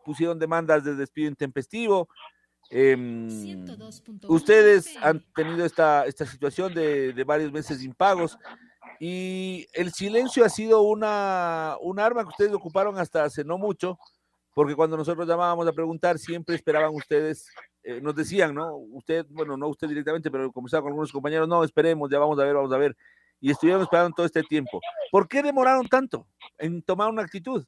pusieron 0.04 0.36
demandas 0.36 0.82
de 0.82 0.96
despido 0.96 1.28
intempestivo. 1.28 2.08
Eh, 2.68 2.96
ustedes 4.26 4.96
han 5.00 5.24
tenido 5.32 5.64
esta, 5.64 6.06
esta 6.06 6.26
situación 6.26 6.74
de, 6.74 7.12
de, 7.12 7.22
varios 7.24 7.52
meses 7.52 7.78
de 7.78 7.84
impagos 7.84 8.36
y 8.98 9.68
el 9.74 9.92
silencio 9.92 10.44
ha 10.44 10.48
sido 10.48 10.82
una, 10.82 11.76
un 11.80 12.00
arma 12.00 12.22
que 12.22 12.30
ustedes 12.30 12.52
ocuparon 12.52 12.98
hasta 12.98 13.22
hace 13.24 13.44
no 13.44 13.58
mucho, 13.58 13.98
porque 14.54 14.74
cuando 14.74 14.96
nosotros 14.96 15.26
llamábamos 15.26 15.66
a 15.66 15.72
preguntar, 15.72 16.18
siempre 16.18 16.54
esperaban 16.54 16.94
ustedes, 16.94 17.48
eh, 17.82 18.00
nos 18.00 18.14
decían, 18.14 18.54
¿no? 18.54 18.76
Usted, 18.76 19.26
bueno, 19.30 19.56
no 19.56 19.68
usted 19.68 19.88
directamente, 19.88 20.30
pero 20.30 20.52
conversaba 20.52 20.82
con 20.82 20.90
algunos 20.90 21.12
compañeros, 21.12 21.48
no, 21.48 21.64
esperemos, 21.64 22.10
ya 22.10 22.18
vamos 22.18 22.38
a 22.38 22.44
ver, 22.44 22.54
vamos 22.54 22.72
a 22.72 22.78
ver. 22.78 22.96
Y 23.40 23.50
estuvieron 23.50 23.82
esperando 23.82 24.14
todo 24.14 24.26
este 24.26 24.42
tiempo. 24.42 24.80
¿Por 25.10 25.26
qué 25.26 25.42
demoraron 25.42 25.88
tanto 25.88 26.26
en 26.58 26.82
tomar 26.82 27.08
una 27.08 27.22
actitud? 27.22 27.64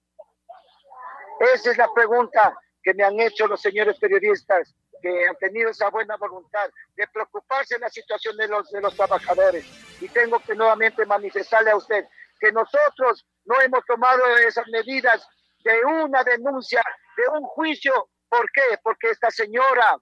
Esa 1.55 1.71
es 1.73 1.79
la 1.79 1.89
pregunta 1.93 2.57
que 2.83 2.95
me 2.95 3.03
han 3.03 3.19
hecho 3.19 3.47
los 3.47 3.61
señores 3.61 3.99
periodistas 3.99 4.75
que 5.03 5.27
han 5.27 5.37
tenido 5.37 5.71
esa 5.71 5.91
buena 5.91 6.17
voluntad 6.17 6.71
de 6.97 7.07
preocuparse 7.09 7.75
en 7.75 7.83
la 7.83 7.91
situación 7.91 8.37
de 8.37 8.49
los, 8.49 8.71
de 8.71 8.81
los 8.81 8.95
trabajadores. 8.95 9.67
Y 10.01 10.09
tengo 10.09 10.39
que 10.39 10.55
nuevamente 10.55 11.05
manifestarle 11.05 11.73
a 11.73 11.77
usted 11.77 12.07
que 12.41 12.53
nosotros 12.53 13.27
no 13.45 13.61
hemos 13.61 13.85
tomado 13.85 14.23
esas 14.47 14.67
medidas 14.69 15.29
de 15.65 15.85
una 15.85 16.23
denuncia, 16.23 16.83
de 17.17 17.39
un 17.39 17.43
juicio. 17.43 18.11
¿Por 18.29 18.51
qué? 18.53 18.79
Porque 18.83 19.11
esta 19.11 19.31
señora 19.31 19.97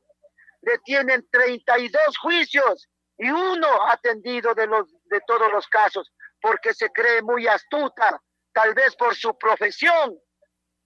le 0.62 0.78
tienen 0.78 1.26
32 1.30 2.18
juicios 2.18 2.88
y 3.18 3.30
uno 3.30 3.88
atendido 3.88 4.54
de, 4.54 4.66
los, 4.66 4.88
de 5.04 5.20
todos 5.26 5.50
los 5.52 5.66
casos, 5.68 6.12
porque 6.40 6.74
se 6.74 6.90
cree 6.90 7.22
muy 7.22 7.46
astuta, 7.46 8.20
tal 8.52 8.74
vez 8.74 8.96
por 8.96 9.14
su 9.14 9.36
profesión, 9.38 10.18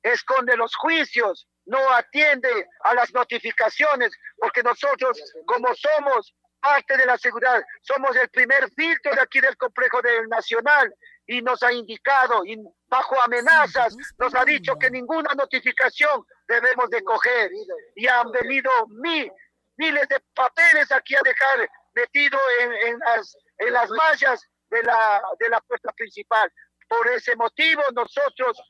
esconde 0.03 0.57
los 0.57 0.75
juicios, 0.77 1.49
no 1.65 1.79
atiende 1.93 2.69
a 2.81 2.95
las 2.95 3.13
notificaciones, 3.13 4.13
porque 4.37 4.63
nosotros, 4.63 5.21
como 5.47 5.69
somos 5.75 6.35
parte 6.61 6.97
de 6.97 7.07
la 7.07 7.17
seguridad, 7.17 7.65
somos 7.81 8.15
el 8.17 8.29
primer 8.29 8.71
filtro 8.73 9.15
de 9.15 9.21
aquí 9.21 9.41
del 9.41 9.57
complejo 9.57 10.01
del 10.03 10.29
Nacional 10.29 10.95
y 11.27 11.43
nos 11.43 11.63
ha 11.63 11.73
indicado, 11.73 12.43
bajo 12.89 13.21
amenazas, 13.23 13.97
nos 14.19 14.35
ha 14.35 14.45
dicho 14.45 14.77
que 14.77 14.91
ninguna 14.91 15.35
notificación 15.35 16.25
debemos 16.47 16.89
de 16.91 17.03
coger. 17.03 17.51
Y 17.95 18.07
han 18.07 18.31
venido 18.31 18.71
mil, 18.89 19.31
miles 19.77 20.09
de 20.09 20.21
papeles 20.35 20.91
aquí 20.93 21.15
a 21.15 21.23
dejar 21.23 21.69
metido 21.95 22.39
en, 22.61 22.73
en, 22.73 22.99
las, 22.99 23.37
en 23.59 23.73
las 23.73 23.91
mallas 23.91 24.41
de 24.71 24.83
la, 24.83 25.23
de 25.39 25.49
la 25.49 25.61
puerta 25.61 25.93
principal. 25.93 26.53
Por 26.89 27.09
ese 27.09 27.35
motivo 27.37 27.83
nosotros 27.93 28.61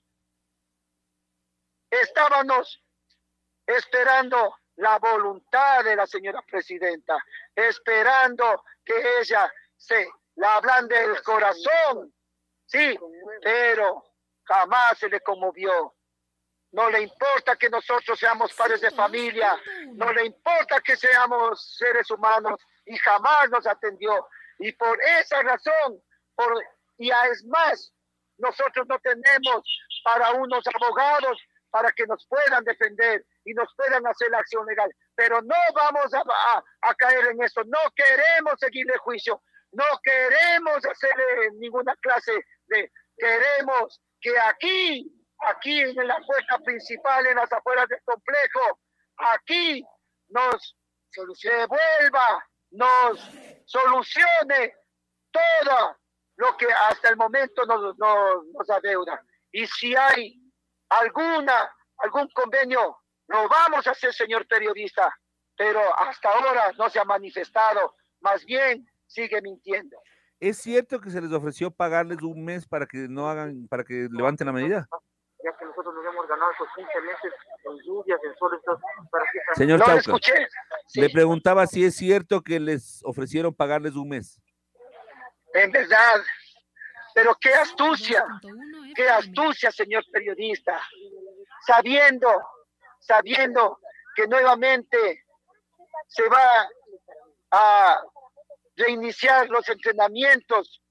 estábamos 1.91 2.83
esperando 3.67 4.57
la 4.77 4.99
voluntad 4.99 5.85
de 5.85 5.97
la 5.97 6.07
señora 6.07 6.43
presidenta, 6.43 7.17
esperando 7.55 8.65
que 8.85 8.95
ella 9.21 9.51
se 9.77 10.09
la 10.37 10.57
ablande 10.57 11.03
el 11.03 11.23
corazón, 11.23 12.15
sí, 12.67 12.99
pero 13.43 14.05
jamás 14.45 14.99
se 14.99 15.09
le 15.09 15.21
conmovió. 15.21 15.95
No 16.73 16.91
le 16.91 17.03
importa 17.03 17.57
que 17.57 17.71
nosotros 17.71 18.19
seamos 18.19 18.53
padres 18.53 18.81
de 18.81 18.91
familia, 18.91 19.59
no 19.95 20.13
le 20.13 20.27
importa 20.27 20.81
que 20.81 20.97
seamos 20.97 21.77
seres 21.79 22.11
humanos 22.11 22.61
y 22.85 22.97
jamás 22.99 23.49
nos 23.51 23.67
atendió. 23.67 24.29
Y 24.59 24.73
por 24.73 25.01
esa 25.03 25.43
razón, 25.43 26.03
por, 26.35 26.63
y 26.99 27.11
es 27.11 27.45
más, 27.47 27.93
nosotros 28.39 28.87
no 28.89 28.99
tenemos 28.99 29.63
para 30.05 30.33
unos 30.33 30.65
abogados 30.75 31.39
para 31.71 31.91
que 31.93 32.07
nos 32.07 32.27
puedan 32.27 32.65
defender 32.65 33.25
y 33.45 33.53
nos 33.55 33.69
puedan 33.77 34.07
hacer 34.07 34.31
la 34.31 34.39
acción 34.39 34.67
legal. 34.67 34.91
Pero 35.15 35.41
no 35.43 35.55
vamos 35.75 36.13
a, 36.15 36.23
a, 36.83 36.95
caer 36.95 37.27
en 37.29 37.43
eso, 37.43 37.63
no 37.65 37.79
queremos 37.95 38.55
seguirle 38.59 38.97
juicio, 38.99 39.43
no 39.77 39.85
queremos 40.03 40.85
hacerle 40.87 41.51
ninguna 41.59 41.95
clase 41.97 42.33
de, 42.67 42.91
queremos 43.17 44.01
que 44.21 44.39
aquí, 44.39 45.13
aquí 45.41 45.81
en 45.81 46.07
la 46.07 46.19
puerta 46.27 46.59
principal, 46.61 47.27
en 47.27 47.37
las 47.37 47.53
afueras 47.53 47.87
del 47.89 48.01
complejo, 48.05 48.81
aquí 49.19 49.85
nos 50.29 50.77
devuelva, 51.43 52.49
nos 52.71 53.31
solucione 53.67 54.75
todo 55.31 55.99
lo 56.37 56.57
que 56.57 56.73
hasta 56.73 57.11
el 57.11 57.17
momento 57.17 57.67
nos, 57.67 57.99
nos, 57.99 58.47
nos 58.47 58.71
adeuda. 58.71 59.23
Y 59.53 59.67
si 59.67 59.95
hay 59.95 60.41
alguna, 60.89 61.71
algún 61.99 62.31
convenio, 62.31 62.99
lo 63.29 63.49
vamos 63.49 63.87
a 63.87 63.91
hacer, 63.91 64.15
señor 64.15 64.47
periodista, 64.49 65.15
pero 65.55 65.81
hasta 65.99 66.31
ahora 66.31 66.73
no 66.79 66.89
se 66.89 66.99
ha 66.99 67.05
manifestado, 67.05 67.95
más 68.21 68.43
bien 68.47 68.87
sigue 69.07 69.41
mintiendo. 69.43 69.97
¿Es 70.39 70.59
cierto 70.59 71.01
que 71.01 71.11
se 71.11 71.21
les 71.21 71.33
ofreció 71.33 71.71
pagarles 71.71 72.21
un 72.23 72.45
mes 72.45 72.67
para 72.67 72.87
que 72.87 73.09
no 73.09 73.29
hagan, 73.29 73.67
para 73.69 73.85
que 73.85 74.09
levanten 74.11 74.47
la 74.47 74.53
medida? 74.53 74.87
Ya 75.43 75.57
que 75.57 75.65
nosotros 75.65 75.95
nos 75.95 76.05
hemos 76.05 76.29
ganado 76.29 76.51
esos 76.53 76.69
15 76.77 77.01
meses 77.01 77.33
en 77.65 77.79
lluvias, 77.87 78.21
en 78.23 78.37
sol, 78.37 78.61
para 79.11 79.25
que... 79.33 79.39
Señor 79.55 79.79
no 79.79 80.19
le 80.95 81.11
preguntaba 81.11 81.67
si 81.67 81.85
es 81.85 81.97
cierto 81.97 82.43
que 82.43 82.61
les 82.61 83.01
ofrecieron 83.05 83.55
pagarles 83.55 83.95
un 83.95 84.09
mes. 84.09 84.41
En 85.55 85.73
verdad, 85.73 86.21
pero 87.15 87.35
qué 87.41 87.55
astucia, 87.55 88.25
qué 88.95 89.09
astucia, 89.09 89.71
señor 89.73 90.05
periodista, 90.13 90.79
sabiendo, 91.67 92.29
sabiendo 93.01 93.81
que 94.15 94.27
nuevamente 94.27 95.25
se 96.09 96.29
va 96.29 96.69
a 97.53 98.03
reiniciar 98.77 99.49
los 99.49 99.69
entrenamientos, 99.69 100.83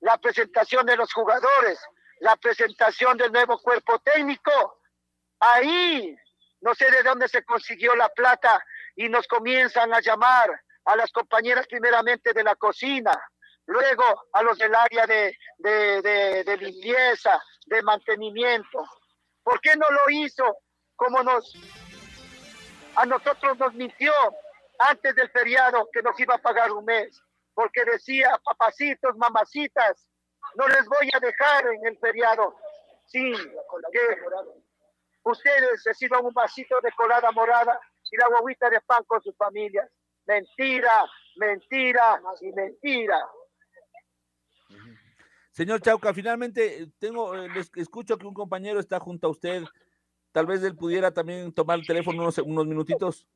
la 0.00 0.18
presentación 0.18 0.86
de 0.86 0.96
los 0.96 1.12
jugadores, 1.12 1.78
la 2.20 2.36
presentación 2.36 3.16
del 3.16 3.32
nuevo 3.32 3.58
cuerpo 3.58 3.98
técnico. 4.00 4.80
Ahí 5.40 6.16
no 6.60 6.74
sé 6.74 6.90
de 6.90 7.02
dónde 7.02 7.28
se 7.28 7.44
consiguió 7.44 7.94
la 7.94 8.08
plata 8.08 8.64
y 8.94 9.08
nos 9.08 9.26
comienzan 9.26 9.92
a 9.92 10.00
llamar 10.00 10.50
a 10.86 10.96
las 10.96 11.10
compañeras 11.12 11.66
primeramente 11.66 12.32
de 12.32 12.44
la 12.44 12.54
cocina, 12.54 13.12
luego 13.66 14.04
a 14.32 14.42
los 14.42 14.56
del 14.56 14.74
área 14.74 15.06
de, 15.06 15.36
de, 15.58 16.56
limpieza, 16.56 17.42
de 17.66 17.82
mantenimiento. 17.82 18.84
¿Por 19.42 19.60
qué 19.60 19.76
no 19.76 19.86
lo 19.90 20.10
hizo 20.10 20.58
como 20.94 21.22
nos 21.22 21.54
a 22.96 23.04
nosotros 23.04 23.58
nos 23.58 23.74
mintió 23.74 24.12
antes 24.78 25.14
del 25.14 25.30
feriado 25.30 25.86
que 25.92 26.00
nos 26.02 26.18
iba 26.18 26.34
a 26.36 26.38
pagar 26.38 26.72
un 26.72 26.84
mes? 26.84 27.20
Porque 27.56 27.86
decía, 27.86 28.38
papacitos, 28.44 29.16
mamacitas, 29.16 30.06
no 30.56 30.68
les 30.68 30.86
voy 30.86 31.08
a 31.14 31.18
dejar 31.18 31.66
en 31.68 31.86
el 31.86 31.98
feriado 31.98 32.54
sin 33.06 33.32
que 33.34 34.16
ustedes 35.22 35.82
reciban 35.82 36.26
un 36.26 36.34
vasito 36.34 36.78
de 36.82 36.92
colada 36.92 37.32
morada 37.32 37.80
y 38.10 38.16
la 38.18 38.28
guaguita 38.28 38.68
de 38.68 38.78
pan 38.82 39.02
con 39.06 39.22
sus 39.22 39.34
familias. 39.38 39.90
Mentira, 40.26 41.06
mentira 41.36 42.20
y 42.42 42.52
mentira. 42.52 43.26
Señor 45.52 45.80
Chauca, 45.80 46.12
finalmente 46.12 46.82
eh, 46.82 46.88
tengo, 46.98 47.34
eh, 47.34 47.48
escucho 47.76 48.18
que 48.18 48.26
un 48.26 48.34
compañero 48.34 48.80
está 48.80 49.00
junto 49.00 49.28
a 49.28 49.30
usted. 49.30 49.62
Tal 50.32 50.44
vez 50.44 50.62
él 50.62 50.76
pudiera 50.76 51.10
también 51.10 51.54
tomar 51.54 51.78
el 51.78 51.86
teléfono 51.86 52.20
unos, 52.20 52.36
unos 52.36 52.66
minutitos. 52.66 53.26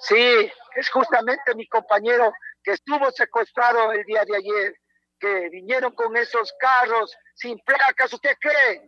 Sí, 0.00 0.50
es 0.74 0.90
justamente 0.90 1.54
mi 1.54 1.68
compañero 1.68 2.32
que 2.66 2.72
estuvo 2.72 3.08
secuestrado 3.12 3.92
el 3.92 4.04
día 4.04 4.24
de 4.24 4.36
ayer, 4.36 4.76
que 5.20 5.48
vinieron 5.50 5.94
con 5.94 6.16
esos 6.16 6.52
carros 6.58 7.16
sin 7.36 7.56
placas. 7.60 8.12
¿Usted 8.12 8.36
cree? 8.40 8.84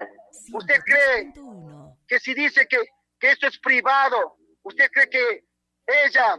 ¿Usted 0.52 0.80
cree 0.84 1.32
que 2.08 2.18
si 2.18 2.34
dice 2.34 2.66
que, 2.66 2.78
que 3.20 3.30
esto 3.30 3.46
es 3.46 3.56
privado, 3.60 4.36
usted 4.64 4.90
cree 4.90 5.08
que 5.08 5.44
ella 5.86 6.36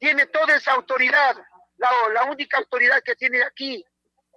tiene 0.00 0.26
toda 0.26 0.56
esa 0.56 0.72
autoridad? 0.72 1.36
La, 1.76 1.88
la 2.12 2.24
única 2.24 2.58
autoridad 2.58 3.00
que 3.04 3.14
tiene 3.14 3.40
aquí 3.44 3.84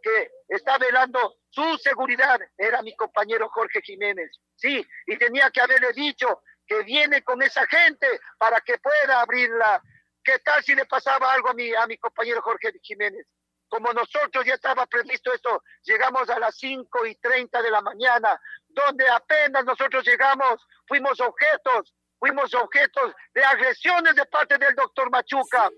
que 0.03 0.29
está 0.49 0.77
velando 0.77 1.39
su 1.49 1.75
seguridad 1.79 2.39
era 2.55 2.83
mi 2.83 2.95
compañero 2.95 3.49
Jorge 3.49 3.81
Jiménez. 3.81 4.29
Sí, 4.55 4.85
y 5.07 5.17
tenía 5.17 5.49
que 5.49 5.61
haberle 5.61 5.91
dicho 5.93 6.43
que 6.67 6.83
viene 6.83 7.23
con 7.23 7.41
esa 7.41 7.65
gente 7.65 8.07
para 8.37 8.61
que 8.61 8.77
pueda 8.77 9.21
abrirla. 9.21 9.81
¿Qué 10.27 10.39
tal 10.39 10.61
si 10.61 10.75
le 10.75 10.85
pasaba 10.85 11.31
algo 11.31 11.51
a 11.51 11.53
mi, 11.53 11.73
a 11.73 11.87
mi 11.87 11.97
compañero 11.97 12.41
Jorge 12.41 12.73
Jiménez? 12.81 13.25
Como 13.69 13.93
nosotros 13.93 14.43
ya 14.45 14.55
estaba 14.55 14.85
previsto 14.85 15.31
esto, 15.31 15.63
llegamos 15.83 16.29
a 16.29 16.37
las 16.37 16.53
5 16.57 17.05
y 17.05 17.15
30 17.15 17.61
de 17.61 17.71
la 17.71 17.79
mañana, 17.79 18.37
donde 18.67 19.07
apenas 19.07 19.63
nosotros 19.63 20.05
llegamos, 20.05 20.67
fuimos 20.85 21.21
objetos, 21.21 21.95
fuimos 22.19 22.53
objetos 22.55 23.15
de 23.33 23.41
agresiones 23.41 24.15
de 24.15 24.25
parte 24.25 24.57
del 24.57 24.75
doctor 24.75 25.09
Machuca 25.09 25.69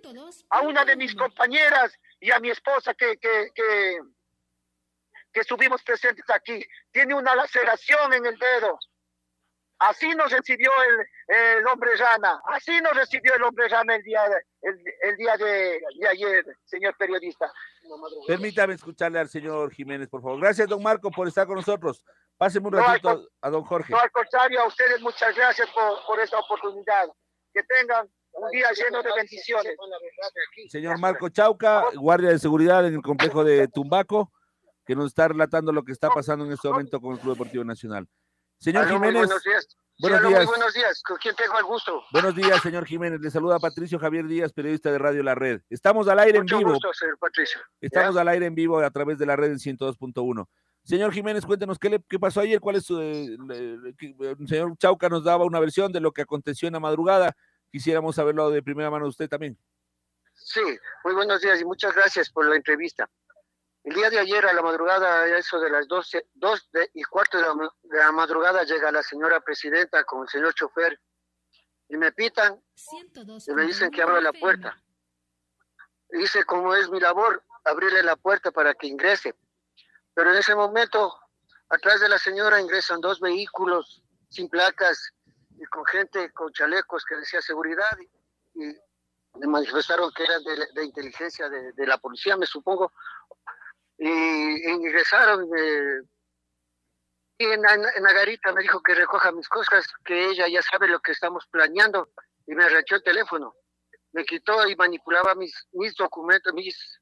a 0.50 0.62
una 0.62 0.84
de 0.84 0.96
mis 0.96 1.14
compañeras 1.14 1.94
y 2.20 2.32
a 2.32 2.40
mi 2.40 2.50
esposa 2.50 2.96
que, 2.96 3.18
que, 3.18 3.52
que, 3.54 4.00
que 5.32 5.42
estuvimos 5.42 5.84
presentes 5.84 6.28
aquí. 6.32 6.66
Tiene 6.92 7.14
una 7.14 7.36
laceración 7.36 8.14
en 8.14 8.26
el 8.26 8.40
dedo. 8.40 8.80
Así 9.80 10.10
nos 10.10 10.30
recibió 10.32 10.70
el, 10.84 11.36
el 11.36 11.68
hombre 11.68 11.96
rana, 11.96 12.42
así 12.48 12.82
nos 12.82 12.94
recibió 12.94 13.34
el 13.36 13.44
hombre 13.44 13.70
rana 13.70 13.96
el 13.96 14.04
día, 14.04 14.26
el, 14.62 14.84
el 15.04 15.16
día 15.16 15.38
de, 15.38 15.82
de, 16.00 16.08
ayer, 16.10 16.46
señor 16.66 16.96
periodista. 16.98 17.52
Permítame 18.28 18.74
escucharle 18.74 19.20
al 19.20 19.30
señor 19.30 19.72
Jiménez, 19.72 20.10
por 20.10 20.22
favor. 20.22 20.42
Gracias, 20.42 20.68
don 20.68 20.84
Marco, 20.84 21.10
por 21.10 21.30
estar 21.30 21.48
con 21.48 21.56
nosotros. 21.56 22.04
Páseme 22.38 22.68
un 22.68 22.74
ratito 22.74 23.30
a 23.42 23.50
don 23.50 23.64
Jorge. 23.64 23.94
No, 23.94 24.00
al 24.00 24.12
contrario, 24.12 24.62
a 24.62 24.68
ustedes 24.68 25.02
muchas 25.02 25.34
gracias 25.36 25.70
por, 25.72 26.06
por 26.06 26.20
esta 26.20 26.40
oportunidad. 26.40 27.08
Que 27.54 27.64
tengan 27.64 28.10
un 28.34 28.50
día 28.50 28.68
lleno 28.72 29.02
de 29.02 29.10
bendiciones. 29.16 29.76
Señor 30.70 31.00
Marco 31.00 31.30
Chauca, 31.30 31.86
guardia 31.96 32.30
de 32.30 32.40
seguridad 32.40 32.86
en 32.86 32.96
el 32.96 33.02
complejo 33.02 33.44
de 33.44 33.68
Tumbaco, 33.70 34.32
que 34.86 34.96
nos 34.96 35.08
está 35.08 35.30
relatando 35.30 35.72
lo 35.72 35.84
que 35.84 35.92
está 35.94 36.10
pasando 36.10 36.46
en 36.46 36.52
este 36.52 36.68
momento 36.68 37.00
con 37.00 37.14
el 37.14 37.20
Club 37.20 37.34
Deportivo 37.34 37.64
Nacional. 37.64 38.08
Señor 38.60 38.88
Jiménez. 38.88 39.28
Buenos 39.28 39.44
días. 39.44 39.78
Buenos 40.00 40.22
días. 40.28 40.46
buenos 40.46 40.74
días. 40.74 41.04
¿Con 41.04 41.18
quién 41.18 41.36
tengo 41.36 41.58
el 41.58 41.66
gusto? 41.66 42.04
Buenos 42.12 42.36
días, 42.36 42.62
señor 42.62 42.86
Jiménez. 42.86 43.20
Le 43.20 43.30
saluda 43.32 43.60
Patricio 43.60 44.00
Javier 44.00 44.28
Díaz, 44.28 44.54
periodista 44.54 44.92
de 44.92 44.98
Radio 44.98 45.24
La 45.24 45.36
Red. 45.36 45.62
Estamos 45.70 46.08
al 46.08 46.20
aire 46.20 46.38
en 46.38 46.46
vivo. 46.46 46.72
Gusto, 46.72 46.94
señor 46.94 47.18
Patricio. 47.18 47.60
Estamos 47.82 48.16
al 48.16 48.28
aire 48.30 48.46
en 48.46 48.56
vivo 48.56 48.80
a 48.80 48.90
través 48.92 49.18
de 49.18 49.26
la 49.26 49.36
red 49.36 49.52
en 49.52 49.60
102.1. 49.60 50.48
Señor 50.84 51.12
Jiménez, 51.12 51.46
cuéntenos 51.46 51.78
qué, 51.78 51.90
le, 51.90 52.04
qué 52.08 52.18
pasó 52.18 52.40
ayer, 52.40 52.60
cuál 52.60 52.78
es 52.78 52.86
su. 52.86 53.00
Eh, 53.02 53.38
el 53.50 54.48
señor 54.48 54.78
Chauca 54.78 55.10
nos 55.10 55.24
daba 55.24 55.44
una 55.46 55.60
versión 55.60 55.92
de 55.92 56.00
lo 56.00 56.14
que 56.14 56.22
aconteció 56.22 56.68
en 56.68 56.74
la 56.74 56.80
madrugada 56.80 57.36
quisiéramos 57.70 58.16
saberlo 58.16 58.50
de 58.50 58.64
primera 58.64 58.90
mano 58.90 59.06
de 59.06 59.10
usted 59.10 59.30
también. 59.30 59.58
Sí, 60.34 60.62
muy 61.04 61.14
buenos 61.14 61.42
días 61.42 61.60
y 61.62 61.66
muchas 61.66 61.94
gracias 61.96 62.30
por 62.30 62.48
la 62.48 62.56
entrevista. 62.56 63.10
El 63.90 63.96
día 63.96 64.12
de 64.12 64.20
ayer 64.20 64.46
a 64.46 64.54
la 64.54 64.62
madrugada, 64.62 65.22
a 65.24 65.38
eso 65.40 65.60
de 65.60 65.68
las 65.68 65.88
12, 65.88 66.28
2 66.36 66.70
y 66.94 67.04
cuarto 67.06 67.40
de 67.40 67.98
la, 67.98 68.12
madrugada, 68.12 68.64
llega 68.64 68.92
la 68.92 69.02
señora 69.02 69.40
presidenta 69.40 70.04
con 70.04 70.22
el 70.22 70.30
señor 70.30 70.54
chofer 70.54 71.02
y 71.88 71.98
me 71.98 72.12
pitan 72.12 72.62
y 73.48 73.52
me 73.52 73.64
dicen 73.64 73.90
que 73.90 74.04
abra 74.04 74.22
la 74.22 74.32
puerta. 74.32 74.80
Dice, 76.08 76.44
como 76.44 76.76
es 76.76 76.88
mi 76.92 77.00
labor, 77.00 77.44
abrirle 77.66 78.04
la 78.04 78.16
puerta 78.16 78.52
para 78.52 78.76
que 78.76 78.86
ingrese. 78.86 79.34
Pero 80.14 80.34
en 80.34 80.38
ese 80.38 80.54
momento, 80.54 81.20
atrás 81.70 82.00
de 82.00 82.10
la 82.10 82.20
señora 82.20 82.62
ingresan 82.62 83.02
dos 83.02 83.20
vehículos 83.20 84.04
sin 84.30 84.50
placas 84.50 85.16
y 85.58 85.66
con 85.66 85.84
gente 85.86 86.32
con 86.34 86.54
chalecos 86.54 87.04
que 87.06 87.16
decía 87.16 87.42
seguridad 87.42 87.98
y, 88.54 88.78
me 89.40 89.48
manifestaron 89.48 90.12
que 90.12 90.24
eran 90.24 90.44
de, 90.44 90.86
inteligencia 90.86 91.50
de, 91.50 91.88
la 91.88 91.98
policía, 91.98 92.36
me 92.36 92.46
supongo, 92.46 92.92
y, 94.00 94.72
ingresaron 94.72 95.48
y 97.38 97.46
en, 97.46 97.62
la 97.62 98.14
garita 98.14 98.52
me 98.52 98.62
dijo 98.62 98.82
que 98.82 98.96
recoja 98.96 99.32
mis 99.32 99.48
cosas, 99.48 99.88
que 100.04 100.28
ella 100.28 100.48
ya 100.48 100.62
sabe 100.62 100.88
lo 100.88 101.00
que 101.00 101.14
estamos 101.14 101.46
planeando 101.48 102.10
y 102.46 102.54
me 102.54 102.66
arrechó 102.66 102.96
el 102.96 103.04
teléfono. 103.04 103.56
Me 104.12 104.26
quitó 104.26 104.68
y 104.68 104.76
manipulaba 104.76 105.36
mis, 105.36 105.54
mis 105.72 105.96
documentos, 105.96 106.54
mis, 106.54 107.00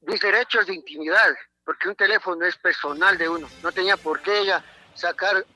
mis 0.00 0.20
derechos 0.20 0.66
de 0.66 0.74
intimidad, 0.74 1.34
porque 1.64 1.88
un 1.88 1.94
teléfono 1.94 2.44
es 2.44 2.56
personal 2.58 3.16
de 3.16 3.28
uno. 3.28 3.48
No 3.62 3.72
tenía 3.72 3.96
por 3.96 4.20
qué 4.20 4.40
ella 4.40 4.62
sacar 4.94 5.46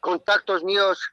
contactos 0.00 0.62
míos, 0.62 1.10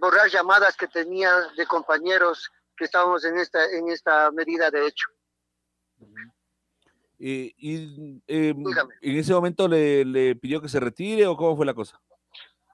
borrar 0.00 0.28
llamadas 0.28 0.76
que 0.76 0.88
tenía 0.88 1.32
de 1.56 1.66
compañeros 1.66 2.50
que 2.76 2.86
estábamos 2.86 3.24
en 3.24 3.38
esta, 3.38 3.64
en 3.70 3.88
esta 3.88 4.30
medida 4.32 4.70
de 4.70 4.86
hecho. 4.86 5.08
¿Y, 7.18 8.20
em, 8.26 8.64
en 9.00 9.16
ese 9.16 9.32
momento 9.32 9.68
le, 9.68 10.04
le, 10.04 10.36
pidió 10.36 10.60
que 10.60 10.68
se 10.68 10.80
retire 10.80 11.26
o 11.26 11.36
cómo 11.36 11.56
fue 11.56 11.66
la 11.66 11.74
cosa? 11.74 12.00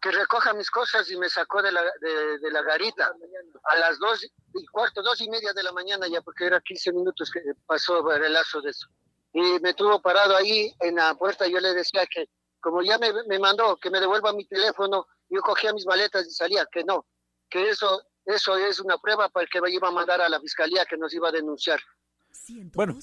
que 0.02 0.10
recoja 0.10 0.52
mis 0.52 0.68
cosas 0.68 1.08
y 1.12 1.16
me 1.16 1.30
sacó 1.30 1.62
de 1.62 1.70
la, 1.70 1.80
de, 1.80 2.50
la 2.50 2.62
garita 2.62 3.14
a 3.62 3.76
las 3.76 4.00
dos 4.00 4.24
y 4.24 4.66
cuarto, 4.66 5.00
dos 5.00 5.20
y 5.20 5.30
media 5.30 5.52
de 5.52 5.62
la 5.62 5.70
mañana 5.70 6.08
ya, 6.08 6.20
porque 6.20 6.44
era 6.44 6.60
15 6.60 6.92
minutos 6.92 7.30
que 7.30 7.40
pasó 7.66 8.10
el 8.10 8.32
lazo 8.32 8.60
de 8.60 8.70
eso. 8.70 8.88
Y 9.32 9.60
me 9.60 9.74
tuvo 9.74 10.02
parado 10.02 10.36
ahí 10.36 10.74
en 10.80 10.96
la 10.96 11.14
puerta, 11.14 11.46
yo 11.46 11.60
le 11.60 11.72
decía 11.72 12.04
que 12.12 12.28
como 12.60 12.82
ya 12.82 12.98
me, 12.98 13.12
me 13.28 13.38
mandó 13.38 13.76
que 13.76 13.90
me 13.90 14.00
devuelva 14.00 14.32
mi 14.32 14.44
teléfono, 14.44 15.06
yo 15.30 15.40
cogía 15.40 15.72
mis 15.72 15.86
maletas 15.86 16.26
y 16.26 16.30
salía, 16.32 16.66
que 16.70 16.82
no, 16.82 17.06
que 17.48 17.70
eso, 17.70 18.02
eso 18.24 18.56
es 18.56 18.80
una 18.80 18.98
prueba 18.98 19.28
para 19.28 19.44
el 19.44 19.50
que 19.50 19.60
iba 19.70 19.86
a 19.86 19.92
mandar 19.92 20.20
a 20.20 20.28
la 20.28 20.40
fiscalía 20.40 20.84
que 20.84 20.96
nos 20.96 21.14
iba 21.14 21.28
a 21.28 21.32
denunciar. 21.32 21.80
Bueno, 22.74 22.98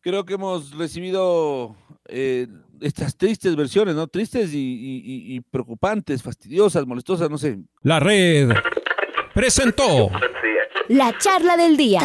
creo 0.00 0.24
que 0.24 0.34
hemos 0.34 0.76
recibido 0.76 1.76
eh, 2.06 2.46
estas 2.80 3.16
tristes 3.16 3.56
versiones, 3.56 3.94
¿no? 3.94 4.06
Tristes 4.06 4.50
y, 4.52 5.40
preocupantes, 5.50 6.22
fastidiosas, 6.22 6.86
molestosas, 6.86 7.30
no 7.30 7.38
sé. 7.38 7.58
La 7.82 8.00
red 8.00 8.50
presentó 9.34 10.10
la 10.88 11.16
charla 11.18 11.56
del 11.56 11.76
día. 11.76 12.00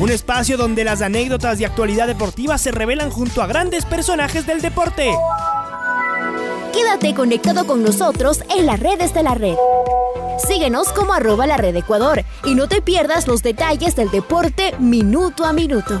Un 0.00 0.10
espacio 0.10 0.56
donde 0.56 0.84
las 0.84 1.02
anécdotas 1.02 1.58
de 1.58 1.66
actualidad 1.66 2.06
deportiva 2.06 2.58
se 2.58 2.72
revelan 2.72 3.10
junto 3.10 3.42
a 3.42 3.46
grandes 3.46 3.84
personajes 3.84 4.46
del 4.46 4.60
deporte. 4.60 5.12
Quédate 6.72 7.14
conectado 7.14 7.66
con 7.66 7.82
nosotros 7.82 8.42
en 8.56 8.66
las 8.66 8.80
redes 8.80 9.14
de 9.14 9.22
la 9.22 9.34
red. 9.34 9.56
Síguenos 10.46 10.92
como 10.92 11.12
arroba 11.12 11.46
la 11.46 11.56
red 11.56 11.74
Ecuador 11.74 12.22
y 12.44 12.54
no 12.54 12.68
te 12.68 12.80
pierdas 12.80 13.26
los 13.26 13.42
detalles 13.42 13.96
del 13.96 14.10
deporte 14.10 14.74
minuto 14.78 15.44
a 15.44 15.52
minuto. 15.52 16.00